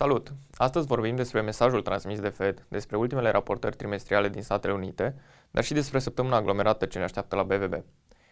Salut! 0.00 0.32
Astăzi 0.54 0.86
vorbim 0.86 1.16
despre 1.16 1.40
mesajul 1.40 1.82
transmis 1.82 2.20
de 2.20 2.28
Fed, 2.28 2.66
despre 2.68 2.96
ultimele 2.96 3.30
raportări 3.30 3.76
trimestriale 3.76 4.28
din 4.28 4.42
Statele 4.42 4.72
Unite, 4.72 5.14
dar 5.50 5.64
și 5.64 5.72
despre 5.72 5.98
săptămâna 5.98 6.36
aglomerată 6.36 6.86
ce 6.86 6.98
ne 6.98 7.04
așteaptă 7.04 7.36
la 7.36 7.42
BVB. 7.42 7.84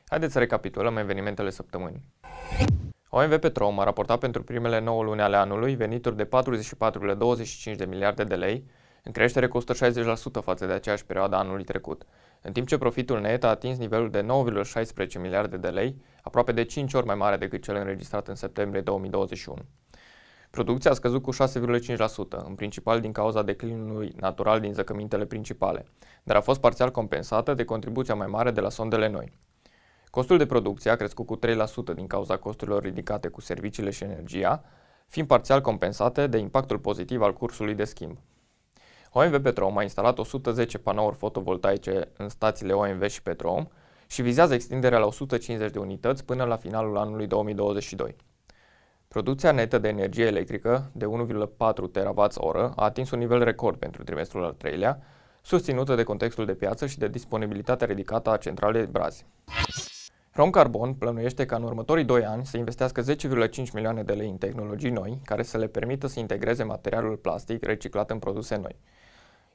Haideți 0.08 0.32
să 0.32 0.38
recapitulăm 0.38 0.96
evenimentele 0.96 1.50
săptămânii. 1.50 2.08
OMV 3.08 3.36
Petrom 3.36 3.78
a 3.78 3.84
raportat 3.84 4.18
pentru 4.18 4.42
primele 4.42 4.80
9 4.80 5.02
luni 5.02 5.20
ale 5.20 5.36
anului 5.36 5.74
venituri 5.74 6.16
de 6.16 6.28
44,25 7.72 7.76
de 7.76 7.84
miliarde 7.84 8.24
de 8.24 8.34
lei, 8.34 8.64
în 9.02 9.12
creștere 9.12 9.48
cu 9.48 9.58
160% 9.60 9.64
față 10.42 10.66
de 10.66 10.72
aceeași 10.72 11.04
perioadă 11.04 11.36
anului 11.36 11.64
trecut, 11.64 12.06
în 12.42 12.52
timp 12.52 12.66
ce 12.66 12.78
profitul 12.78 13.20
net 13.20 13.44
a 13.44 13.48
atins 13.48 13.78
nivelul 13.78 14.10
de 14.10 14.26
9,16 15.06 15.20
miliarde 15.20 15.56
de 15.56 15.68
lei, 15.68 16.02
aproape 16.22 16.52
de 16.52 16.64
5 16.64 16.94
ori 16.94 17.06
mai 17.06 17.14
mare 17.14 17.36
decât 17.36 17.62
cel 17.62 17.76
înregistrat 17.76 18.28
în 18.28 18.34
septembrie 18.34 18.80
2021. 18.80 19.58
Producția 20.50 20.90
a 20.90 20.94
scăzut 20.94 21.22
cu 21.22 21.32
6,5%, 21.32 21.36
în 22.46 22.54
principal 22.54 23.00
din 23.00 23.12
cauza 23.12 23.42
declinului 23.42 24.12
natural 24.16 24.60
din 24.60 24.72
zăcămintele 24.72 25.24
principale, 25.24 25.84
dar 26.22 26.36
a 26.36 26.40
fost 26.40 26.60
parțial 26.60 26.90
compensată 26.90 27.54
de 27.54 27.64
contribuția 27.64 28.14
mai 28.14 28.26
mare 28.26 28.50
de 28.50 28.60
la 28.60 28.68
sondele 28.68 29.08
noi. 29.08 29.32
Costul 30.10 30.38
de 30.38 30.46
producție 30.46 30.90
a 30.90 30.96
crescut 30.96 31.26
cu 31.26 31.38
3% 31.38 31.40
din 31.94 32.06
cauza 32.06 32.36
costurilor 32.36 32.82
ridicate 32.82 33.28
cu 33.28 33.40
serviciile 33.40 33.90
și 33.90 34.04
energia, 34.04 34.64
fiind 35.06 35.28
parțial 35.28 35.60
compensate 35.60 36.26
de 36.26 36.38
impactul 36.38 36.78
pozitiv 36.78 37.22
al 37.22 37.32
cursului 37.32 37.74
de 37.74 37.84
schimb. 37.84 38.18
OMV 39.12 39.42
Petrom 39.42 39.76
a 39.76 39.82
instalat 39.82 40.18
110 40.18 40.78
panouri 40.78 41.16
fotovoltaice 41.16 42.08
în 42.16 42.28
stațiile 42.28 42.72
OMV 42.72 43.06
și 43.06 43.22
Petrom 43.22 43.68
și 44.06 44.22
vizează 44.22 44.54
extinderea 44.54 44.98
la 44.98 45.06
150 45.06 45.70
de 45.70 45.78
unități 45.78 46.24
până 46.24 46.44
la 46.44 46.56
finalul 46.56 46.96
anului 46.96 47.26
2022. 47.26 48.16
Producția 49.18 49.52
netă 49.52 49.78
de 49.78 49.88
energie 49.88 50.24
electrică 50.24 50.90
de 50.92 51.04
1,4 51.04 51.90
TWh 51.92 52.54
a 52.54 52.72
atins 52.74 53.10
un 53.10 53.18
nivel 53.18 53.44
record 53.44 53.78
pentru 53.78 54.02
trimestrul 54.04 54.44
al 54.44 54.52
treilea, 54.52 54.98
susținută 55.42 55.94
de 55.94 56.02
contextul 56.02 56.46
de 56.46 56.54
piață 56.54 56.86
și 56.86 56.98
de 56.98 57.08
disponibilitatea 57.08 57.86
ridicată 57.86 58.30
a 58.30 58.36
centralei 58.36 58.86
Brazi. 58.86 59.26
Romcarbon 60.32 60.94
plănuiește 60.94 61.46
ca 61.46 61.56
în 61.56 61.62
următorii 61.62 62.04
2 62.04 62.24
ani 62.24 62.46
să 62.46 62.56
investească 62.56 63.02
10,5 63.02 63.72
milioane 63.72 64.02
de 64.02 64.12
lei 64.12 64.28
în 64.28 64.36
tehnologii 64.36 64.90
noi 64.90 65.20
care 65.24 65.42
să 65.42 65.58
le 65.58 65.66
permită 65.66 66.06
să 66.06 66.20
integreze 66.20 66.62
materialul 66.62 67.16
plastic 67.16 67.64
reciclat 67.64 68.10
în 68.10 68.18
produse 68.18 68.56
noi. 68.56 68.76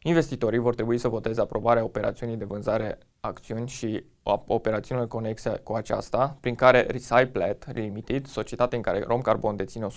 Investitorii 0.05 0.59
vor 0.59 0.75
trebui 0.75 0.97
să 0.97 1.07
voteze 1.07 1.41
aprobarea 1.41 1.83
operațiunii 1.83 2.35
de 2.35 2.45
vânzare 2.45 2.97
acțiuni 3.19 3.67
și 3.67 4.03
operațiunile 4.47 5.07
conexe 5.07 5.49
cu 5.63 5.73
aceasta, 5.73 6.37
prin 6.39 6.55
care 6.55 6.81
Recyplet 6.81 7.73
Limited, 7.73 8.25
societatea 8.25 8.77
în 8.77 8.83
care 8.83 9.03
Romcarbon 9.07 9.55
deține 9.55 9.87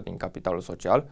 100% 0.00 0.02
din 0.02 0.16
capitalul 0.16 0.60
social, 0.60 1.08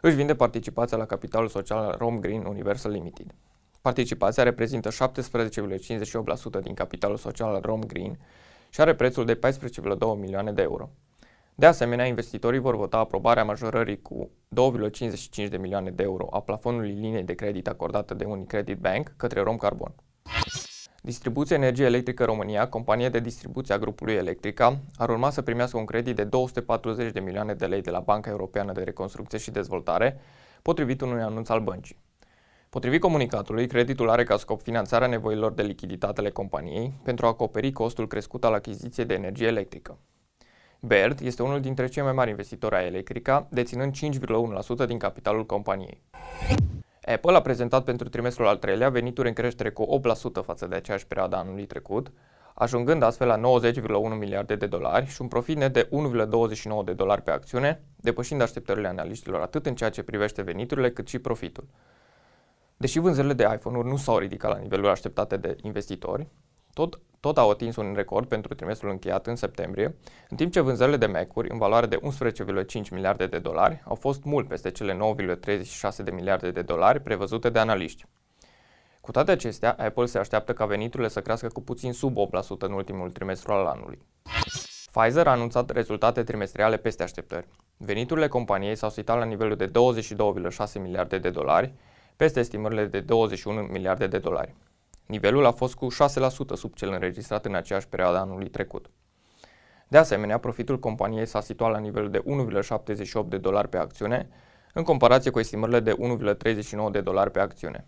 își 0.00 0.16
vinde 0.16 0.34
participația 0.34 0.96
la 0.96 1.06
capitalul 1.06 1.48
social 1.48 1.94
Rom 1.98 2.20
Green 2.20 2.44
Universal 2.44 2.92
Limited. 2.92 3.34
Participația 3.80 4.42
reprezintă 4.42 4.88
17,58% 4.88 4.94
din 6.62 6.74
capitalul 6.74 7.16
social 7.16 7.54
al 7.54 7.60
Rom 7.60 7.80
Green 7.80 8.18
și 8.70 8.80
are 8.80 8.94
prețul 8.94 9.24
de 9.24 9.38
14,2 9.38 9.40
milioane 10.18 10.52
de 10.52 10.62
euro. 10.62 10.90
De 11.60 11.66
asemenea, 11.66 12.06
investitorii 12.06 12.58
vor 12.58 12.76
vota 12.76 12.98
aprobarea 12.98 13.44
majorării 13.44 14.02
cu 14.02 14.30
2,55 15.44 15.48
de 15.48 15.56
milioane 15.56 15.90
de 15.90 16.02
euro 16.02 16.28
a 16.30 16.40
plafonului 16.40 16.90
liniei 16.90 17.22
de 17.22 17.34
credit 17.34 17.68
acordată 17.68 18.14
de 18.14 18.24
Unicredit 18.24 18.78
Bank 18.78 19.12
către 19.16 19.40
Romcarbon. 19.40 19.94
Distribuția 21.02 21.56
Energie 21.56 21.84
Electrică 21.84 22.24
România, 22.24 22.68
companie 22.68 23.08
de 23.08 23.20
distribuție 23.20 23.74
a 23.74 23.78
grupului 23.78 24.14
Electrica, 24.14 24.78
ar 24.96 25.08
urma 25.08 25.30
să 25.30 25.42
primească 25.42 25.78
un 25.78 25.84
credit 25.84 26.16
de 26.16 26.24
240 26.24 27.12
de 27.12 27.20
milioane 27.20 27.54
de 27.54 27.66
lei 27.66 27.80
de 27.80 27.90
la 27.90 28.00
Banca 28.00 28.30
Europeană 28.30 28.72
de 28.72 28.82
Reconstrucție 28.82 29.38
și 29.38 29.50
Dezvoltare, 29.50 30.20
potrivit 30.62 31.00
unui 31.00 31.22
anunț 31.22 31.48
al 31.48 31.60
băncii. 31.60 31.98
Potrivit 32.68 33.00
comunicatului, 33.00 33.66
creditul 33.66 34.10
are 34.10 34.24
ca 34.24 34.36
scop 34.36 34.62
finanțarea 34.62 35.06
nevoilor 35.06 35.52
de 35.52 35.62
lichiditate 35.62 36.20
ale 36.20 36.30
companiei 36.30 36.92
pentru 37.02 37.26
a 37.26 37.28
acoperi 37.28 37.72
costul 37.72 38.06
crescut 38.06 38.44
al 38.44 38.52
achiziției 38.52 39.06
de 39.06 39.14
energie 39.14 39.46
electrică. 39.46 39.98
Baird 40.80 41.20
este 41.20 41.42
unul 41.42 41.60
dintre 41.60 41.86
cei 41.86 42.02
mai 42.02 42.12
mari 42.12 42.30
investitori 42.30 42.74
a 42.74 42.84
Electrica, 42.84 43.46
deținând 43.50 43.92
5,1% 44.82 44.86
din 44.86 44.98
capitalul 44.98 45.46
companiei. 45.46 46.02
Apple 47.04 47.36
a 47.36 47.40
prezentat 47.40 47.84
pentru 47.84 48.08
trimestrul 48.08 48.46
al 48.46 48.56
treilea 48.56 48.88
venituri 48.88 49.28
în 49.28 49.34
creștere 49.34 49.70
cu 49.70 50.00
8% 50.42 50.44
față 50.44 50.66
de 50.66 50.74
aceeași 50.74 51.06
perioadă 51.06 51.36
anului 51.36 51.66
trecut, 51.66 52.12
ajungând 52.54 53.02
astfel 53.02 53.26
la 53.26 53.40
90,1 54.12 54.18
miliarde 54.18 54.54
de 54.54 54.66
dolari 54.66 55.06
și 55.06 55.22
un 55.22 55.28
profit 55.28 55.56
net 55.56 55.72
de 55.72 55.88
1,29 55.88 56.84
de 56.84 56.92
dolari 56.92 57.22
pe 57.22 57.30
acțiune, 57.30 57.82
depășind 57.96 58.40
așteptările 58.40 58.88
analiștilor 58.88 59.40
atât 59.40 59.66
în 59.66 59.74
ceea 59.74 59.90
ce 59.90 60.02
privește 60.02 60.42
veniturile 60.42 60.90
cât 60.90 61.08
și 61.08 61.18
profitul. 61.18 61.64
Deși 62.76 62.98
vânzările 62.98 63.32
de 63.32 63.48
iPhone-uri 63.54 63.88
nu 63.88 63.96
s-au 63.96 64.18
ridicat 64.18 64.50
la 64.50 64.58
nivelul 64.58 64.88
așteptate 64.88 65.36
de 65.36 65.56
investitori, 65.62 66.28
tot, 66.78 67.00
tot 67.20 67.38
au 67.38 67.50
atins 67.50 67.76
un 67.76 67.92
record 67.94 68.28
pentru 68.28 68.54
trimestrul 68.54 68.90
încheiat 68.90 69.26
în 69.26 69.36
septembrie, 69.36 69.96
în 70.28 70.36
timp 70.36 70.52
ce 70.52 70.60
vânzările 70.60 70.96
de 70.96 71.06
Mac-uri, 71.06 71.50
în 71.50 71.58
valoare 71.58 71.86
de 71.86 71.98
11,5 72.82 72.90
miliarde 72.90 73.26
de 73.26 73.38
dolari, 73.38 73.82
au 73.84 73.94
fost 73.94 74.24
mult 74.24 74.48
peste 74.48 74.70
cele 74.70 74.98
9,36 75.92 75.96
de 76.04 76.10
miliarde 76.10 76.50
de 76.50 76.62
dolari 76.62 77.00
prevăzute 77.00 77.50
de 77.50 77.58
analiști. 77.58 78.04
Cu 79.00 79.10
toate 79.10 79.30
acestea, 79.30 79.76
Apple 79.78 80.06
se 80.06 80.18
așteaptă 80.18 80.52
ca 80.52 80.66
veniturile 80.66 81.08
să 81.08 81.20
crească 81.20 81.48
cu 81.48 81.60
puțin 81.60 81.92
sub 81.92 82.16
8% 82.16 82.20
în 82.58 82.72
ultimul 82.72 83.10
trimestru 83.10 83.52
al 83.52 83.66
anului. 83.66 83.98
Pfizer 84.92 85.26
a 85.26 85.30
anunțat 85.30 85.70
rezultate 85.70 86.22
trimestriale 86.22 86.76
peste 86.76 87.02
așteptări. 87.02 87.46
Veniturile 87.76 88.28
companiei 88.28 88.76
s-au 88.76 88.90
situat 88.90 89.18
la 89.18 89.24
nivelul 89.24 89.56
de 89.56 89.70
22,6 89.70 90.80
miliarde 90.80 91.18
de 91.18 91.30
dolari, 91.30 91.72
peste 92.16 92.40
estimările 92.40 92.84
de 92.84 93.00
21 93.00 93.60
miliarde 93.60 94.06
de 94.06 94.18
dolari. 94.18 94.54
Nivelul 95.08 95.44
a 95.44 95.50
fost 95.50 95.74
cu 95.74 95.86
6% 95.92 95.96
sub 96.54 96.74
cel 96.74 96.92
înregistrat 96.92 97.44
în 97.44 97.54
aceeași 97.54 97.88
perioadă 97.88 98.18
anului 98.18 98.48
trecut. 98.48 98.90
De 99.88 99.98
asemenea, 99.98 100.38
profitul 100.38 100.78
companiei 100.78 101.26
s-a 101.26 101.40
situat 101.40 101.70
la 101.70 101.78
nivelul 101.78 102.10
de 102.10 102.22
1,78 103.22 103.28
de 103.28 103.38
dolari 103.38 103.68
pe 103.68 103.76
acțiune, 103.76 104.28
în 104.72 104.82
comparație 104.82 105.30
cu 105.30 105.38
estimările 105.38 105.80
de 105.80 105.92
1,39 105.92 106.90
de 106.90 107.00
dolari 107.00 107.30
pe 107.30 107.40
acțiune. 107.40 107.86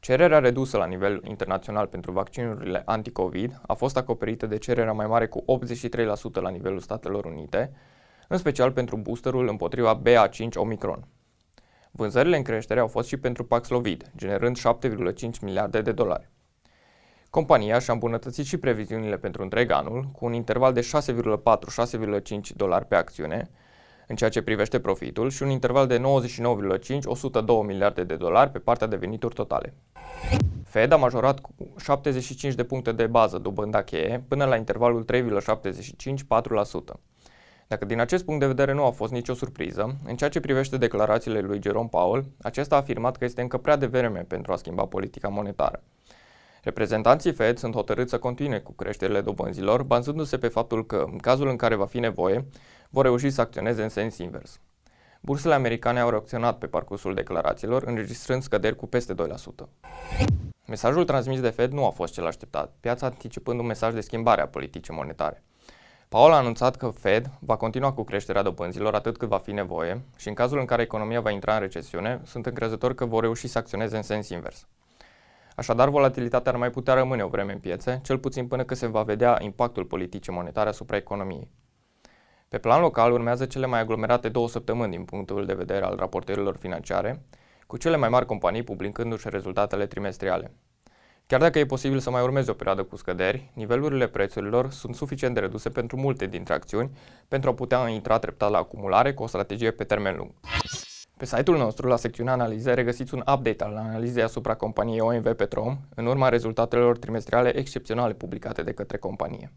Cererea 0.00 0.38
redusă 0.38 0.76
la 0.76 0.86
nivel 0.86 1.20
internațional 1.24 1.86
pentru 1.86 2.12
vaccinurile 2.12 2.82
anti-COVID 2.84 3.60
a 3.66 3.74
fost 3.74 3.96
acoperită 3.96 4.46
de 4.46 4.58
cererea 4.58 4.92
mai 4.92 5.06
mare 5.06 5.26
cu 5.26 5.44
83% 5.66 6.32
la 6.32 6.50
nivelul 6.50 6.80
Statelor 6.80 7.24
Unite, 7.24 7.72
în 8.28 8.38
special 8.38 8.72
pentru 8.72 8.96
boosterul 8.96 9.48
împotriva 9.48 10.02
BA5 10.02 10.54
Omicron. 10.54 11.06
Vânzările 11.90 12.36
în 12.36 12.42
creștere 12.42 12.80
au 12.80 12.86
fost 12.86 13.08
și 13.08 13.16
pentru 13.16 13.44
Paxlovid, 13.44 14.10
generând 14.16 14.58
7,5 14.58 15.40
miliarde 15.40 15.80
de 15.80 15.92
dolari. 15.92 16.28
Compania 17.30 17.78
și-a 17.78 17.92
îmbunătățit 17.92 18.44
și 18.44 18.56
previziunile 18.56 19.16
pentru 19.16 19.42
întreg 19.42 19.70
anul, 19.70 20.08
cu 20.12 20.24
un 20.24 20.32
interval 20.32 20.72
de 20.72 20.80
6,4-6,5 20.80 22.56
dolari 22.56 22.84
pe 22.84 22.94
acțiune, 22.94 23.50
în 24.06 24.16
ceea 24.16 24.30
ce 24.30 24.42
privește 24.42 24.80
profitul, 24.80 25.30
și 25.30 25.42
un 25.42 25.50
interval 25.50 25.86
de 25.86 25.98
99,5-102 25.98 26.02
miliarde 27.66 28.04
de 28.04 28.16
dolari 28.16 28.50
pe 28.50 28.58
partea 28.58 28.86
de 28.86 28.96
venituri 28.96 29.34
totale. 29.34 29.74
Fed 30.64 30.92
a 30.92 30.96
majorat 30.96 31.40
cu 31.40 31.54
75 31.78 32.54
de 32.54 32.64
puncte 32.64 32.92
de 32.92 33.06
bază 33.06 33.38
dobânda 33.38 33.82
cheie 33.82 34.24
până 34.28 34.44
la 34.44 34.56
intervalul 34.56 35.04
3,75-4%. 35.12 37.00
Dacă 37.70 37.84
din 37.84 38.00
acest 38.00 38.24
punct 38.24 38.40
de 38.40 38.46
vedere 38.46 38.72
nu 38.72 38.84
a 38.84 38.90
fost 38.90 39.12
nicio 39.12 39.34
surpriză, 39.34 39.96
în 40.04 40.16
ceea 40.16 40.30
ce 40.30 40.40
privește 40.40 40.76
declarațiile 40.76 41.40
lui 41.40 41.60
Jerome 41.62 41.88
Powell, 41.90 42.24
acesta 42.42 42.74
a 42.74 42.78
afirmat 42.78 43.16
că 43.16 43.24
este 43.24 43.40
încă 43.40 43.58
prea 43.58 43.76
devreme 43.76 44.20
pentru 44.20 44.52
a 44.52 44.56
schimba 44.56 44.84
politica 44.84 45.28
monetară. 45.28 45.82
Reprezentanții 46.62 47.32
Fed 47.32 47.58
sunt 47.58 47.74
hotărâți 47.74 48.10
să 48.10 48.18
continue 48.18 48.58
cu 48.58 48.72
creșterile 48.72 49.20
dobânzilor, 49.20 49.82
bazându-se 49.82 50.38
pe 50.38 50.48
faptul 50.48 50.86
că, 50.86 51.06
în 51.12 51.18
cazul 51.18 51.48
în 51.48 51.56
care 51.56 51.74
va 51.74 51.86
fi 51.86 51.98
nevoie, 51.98 52.44
vor 52.88 53.04
reuși 53.04 53.30
să 53.30 53.40
acționeze 53.40 53.82
în 53.82 53.88
sens 53.88 54.18
invers. 54.18 54.60
Bursele 55.20 55.54
americane 55.54 56.00
au 56.00 56.10
reacționat 56.10 56.58
pe 56.58 56.66
parcursul 56.66 57.14
declarațiilor, 57.14 57.82
înregistrând 57.82 58.42
scăderi 58.42 58.76
cu 58.76 58.86
peste 58.86 59.14
2%. 59.14 59.16
Mesajul 60.66 61.04
transmis 61.04 61.40
de 61.40 61.50
Fed 61.50 61.72
nu 61.72 61.86
a 61.86 61.90
fost 61.90 62.12
cel 62.12 62.26
așteptat, 62.26 62.72
piața 62.80 63.06
anticipând 63.06 63.60
un 63.60 63.66
mesaj 63.66 63.94
de 63.94 64.00
schimbare 64.00 64.40
a 64.40 64.48
politicii 64.48 64.94
monetare. 64.94 65.42
Paul 66.10 66.32
a 66.32 66.36
anunțat 66.36 66.76
că 66.76 66.88
Fed 66.88 67.30
va 67.38 67.56
continua 67.56 67.92
cu 67.92 68.04
creșterea 68.04 68.42
dobânzilor 68.42 68.94
atât 68.94 69.16
cât 69.16 69.28
va 69.28 69.38
fi 69.38 69.52
nevoie 69.52 70.02
și 70.16 70.28
în 70.28 70.34
cazul 70.34 70.58
în 70.58 70.64
care 70.64 70.82
economia 70.82 71.20
va 71.20 71.30
intra 71.30 71.54
în 71.54 71.60
recesiune, 71.60 72.20
sunt 72.24 72.46
încrezător 72.46 72.94
că 72.94 73.04
vor 73.04 73.22
reuși 73.22 73.46
să 73.46 73.58
acționeze 73.58 73.96
în 73.96 74.02
sens 74.02 74.28
invers. 74.28 74.66
Așadar, 75.56 75.88
volatilitatea 75.88 76.52
ar 76.52 76.58
mai 76.58 76.70
putea 76.70 76.94
rămâne 76.94 77.22
o 77.22 77.28
vreme 77.28 77.52
în 77.52 77.58
piețe, 77.58 78.00
cel 78.02 78.18
puțin 78.18 78.46
până 78.46 78.64
când 78.64 78.80
se 78.80 78.86
va 78.86 79.02
vedea 79.02 79.38
impactul 79.40 79.84
politicii 79.84 80.32
monetare 80.32 80.68
asupra 80.68 80.96
economiei. 80.96 81.50
Pe 82.48 82.58
plan 82.58 82.80
local 82.80 83.12
urmează 83.12 83.46
cele 83.46 83.66
mai 83.66 83.80
aglomerate 83.80 84.28
două 84.28 84.48
săptămâni 84.48 84.90
din 84.90 85.04
punctul 85.04 85.46
de 85.46 85.54
vedere 85.54 85.84
al 85.84 85.96
raportărilor 85.96 86.56
financiare, 86.56 87.22
cu 87.66 87.76
cele 87.76 87.96
mai 87.96 88.08
mari 88.08 88.26
companii 88.26 88.62
publicându-și 88.62 89.28
rezultatele 89.28 89.86
trimestriale. 89.86 90.52
Chiar 91.30 91.40
dacă 91.40 91.58
e 91.58 91.66
posibil 91.66 91.98
să 91.98 92.10
mai 92.10 92.22
urmeze 92.22 92.50
o 92.50 92.54
perioadă 92.54 92.82
cu 92.82 92.96
scăderi, 92.96 93.50
nivelurile 93.52 94.06
prețurilor 94.06 94.70
sunt 94.70 94.94
suficient 94.94 95.34
de 95.34 95.40
reduse 95.40 95.68
pentru 95.68 95.96
multe 95.96 96.26
dintre 96.26 96.54
acțiuni 96.54 96.90
pentru 97.28 97.50
a 97.50 97.54
putea 97.54 97.88
intra 97.88 98.18
treptat 98.18 98.50
la 98.50 98.58
acumulare 98.58 99.14
cu 99.14 99.22
o 99.22 99.26
strategie 99.26 99.70
pe 99.70 99.84
termen 99.84 100.16
lung. 100.16 100.30
Pe 101.16 101.24
site-ul 101.24 101.56
nostru, 101.56 101.88
la 101.88 101.96
secțiunea 101.96 102.32
analize, 102.32 102.74
regăsiți 102.74 103.14
un 103.14 103.22
update 103.34 103.64
al 103.64 103.76
analizei 103.76 104.22
asupra 104.22 104.54
companiei 104.54 105.00
OMV 105.00 105.32
Petrom, 105.32 105.78
în 105.94 106.06
urma 106.06 106.28
rezultatelor 106.28 106.98
trimestriale 106.98 107.56
excepționale 107.56 108.12
publicate 108.12 108.62
de 108.62 108.72
către 108.72 108.96
companie. 108.96 109.52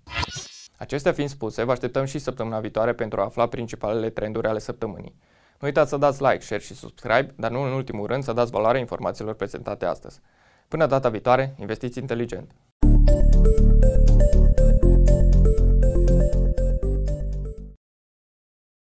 Acestea 0.77 1.11
fiind 1.11 1.29
spuse, 1.29 1.63
vă 1.63 1.71
așteptăm 1.71 2.05
și 2.05 2.19
săptămâna 2.19 2.59
viitoare 2.59 2.93
pentru 2.93 3.21
a 3.21 3.23
afla 3.23 3.47
principalele 3.47 4.09
trenduri 4.09 4.47
ale 4.47 4.59
săptămânii. 4.59 5.15
Nu 5.59 5.67
uitați 5.67 5.89
să 5.89 5.97
dați 5.97 6.21
like, 6.21 6.41
share 6.41 6.61
și 6.61 6.75
subscribe, 6.75 7.33
dar 7.35 7.51
nu 7.51 7.61
în 7.61 7.71
ultimul 7.71 8.07
rând 8.07 8.23
să 8.23 8.33
dați 8.33 8.51
valoare 8.51 8.79
informațiilor 8.79 9.33
prezentate 9.33 9.85
astăzi. 9.85 10.21
Până 10.73 10.87
data 10.87 11.09
viitoare, 11.09 11.55
investiți 11.59 11.99
inteligent! 11.99 12.51